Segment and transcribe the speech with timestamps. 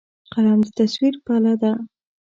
[0.33, 1.71] قلم د تصور پله ده